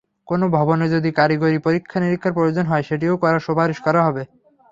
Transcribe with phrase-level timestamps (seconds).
[0.27, 4.23] কোনো ভবনের যদি কারিগরি পরীক্ষা-নিরীক্ষার প্রয়োজন হয়, সেটিও করার সুপারিশ করা হবে।